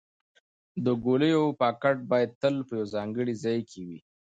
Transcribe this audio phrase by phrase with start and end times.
[0.85, 3.99] د ګولیو پاکټ باید تل په یو ځانګړي ځای کې وي.